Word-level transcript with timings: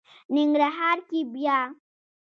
ننګرهار 0.33 0.97
کې 1.09 1.19
بیا... 1.33 1.59